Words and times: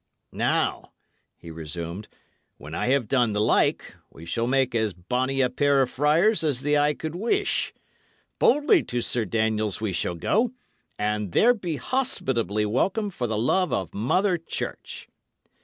"Now," 0.31 0.93
he 1.37 1.51
resumed, 1.51 2.07
"when 2.57 2.73
I 2.73 2.87
have 2.87 3.07
done 3.07 3.33
the 3.33 3.39
like, 3.39 3.93
we 4.09 4.25
shall 4.25 4.47
make 4.47 4.73
as 4.73 4.95
bonny 4.95 5.41
a 5.41 5.49
pair 5.51 5.79
of 5.83 5.91
friars 5.91 6.43
as 6.43 6.61
the 6.63 6.75
eye 6.75 6.95
could 6.95 7.13
wish. 7.13 7.71
Boldly 8.39 8.81
to 8.85 9.01
Sir 9.01 9.25
Daniel's 9.25 9.79
we 9.79 9.93
shall 9.93 10.15
go, 10.15 10.53
and 10.97 11.33
there 11.33 11.53
be 11.53 11.75
hospitably 11.75 12.65
welcome 12.65 13.11
for 13.11 13.27
the 13.27 13.37
love 13.37 13.71
of 13.71 13.93
Mother 13.93 14.39
Church." 14.39 15.07